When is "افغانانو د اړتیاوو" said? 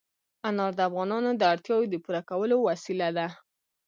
0.89-1.89